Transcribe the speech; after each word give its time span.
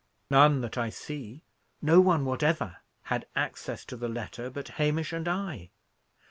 "None 0.31 0.61
that 0.61 0.79
I 0.79 0.89
see. 0.89 1.43
No 1.79 1.99
one 2.01 2.25
whatever 2.25 2.77
had 3.03 3.27
access 3.35 3.85
to 3.85 3.95
the 3.95 4.09
letter 4.09 4.49
but 4.49 4.67
Hamish 4.79 5.13
and 5.13 5.27
I. 5.27 5.69